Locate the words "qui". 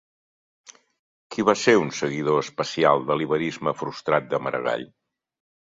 1.35-1.45